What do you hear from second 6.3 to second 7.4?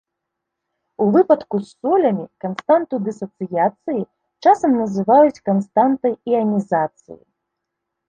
іанізацыі.